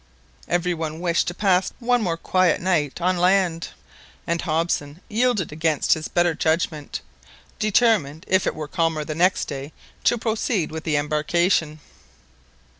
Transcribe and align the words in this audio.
Every 0.47 0.73
one 0.73 0.99
wished 0.99 1.27
to 1.27 1.35
pass 1.35 1.71
one 1.77 2.01
more 2.01 2.17
quiet 2.17 2.59
night 2.59 2.99
on 2.99 3.17
land, 3.17 3.67
and 4.25 4.41
Hobson 4.41 4.99
yielded 5.07 5.51
against 5.51 5.93
his 5.93 6.07
better 6.07 6.33
judgment, 6.33 7.01
determined, 7.59 8.25
if 8.27 8.47
it 8.47 8.55
were 8.55 8.67
calmer 8.67 9.05
the 9.05 9.13
next 9.13 9.45
day, 9.45 9.73
to 10.05 10.17
proceed 10.17 10.71
with 10.71 10.85
the 10.85 10.95
embarkation. 10.97 11.81